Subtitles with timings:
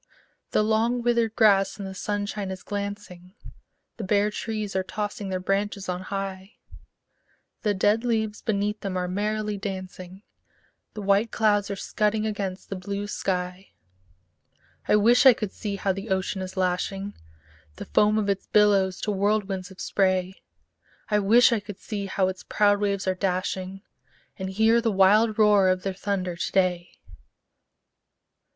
[0.49, 3.35] The long withered grass in the sunshine is glancing,
[3.97, 6.53] The bare trees are tossing their branches on high;
[7.61, 10.23] The dead leaves beneath them are merrily dancing,
[10.95, 13.73] The white clouds are scudding across the blue sky
[14.87, 17.13] I wish I could see how the ocean is lashing
[17.75, 20.41] The foam of its billows to whirlwinds of spray;
[21.11, 23.83] I wish I could see how its proud waves are dashing,
[24.39, 26.93] And hear the wild roar of their thunder to day!